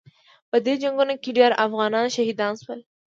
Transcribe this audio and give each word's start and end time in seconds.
په 0.49 0.57
دې 0.65 0.73
جنګونو 0.81 1.13
کې 1.23 1.31
ډېر 1.37 1.51
افغانان 1.65 2.05
شهیدان 2.15 2.53
شول. 2.63 2.79